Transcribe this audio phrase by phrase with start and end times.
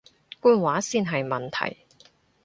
[0.39, 1.85] 官話先係問題